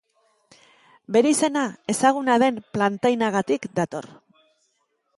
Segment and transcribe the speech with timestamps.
[1.17, 4.13] Bere izena ezaguna den plantainagatik dator.